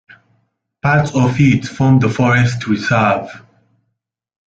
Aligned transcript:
Parts 0.81 1.11
of 1.13 1.39
it 1.39 1.63
form 1.63 1.99
the 1.99 2.09
Forest 2.09 2.65
Reserve. 2.65 3.43